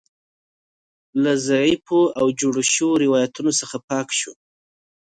[1.23, 4.33] له ضعیفو او جوړو شویو روایتونو څخه پاک شو.